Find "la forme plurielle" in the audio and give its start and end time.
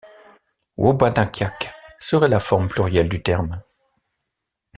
2.27-3.07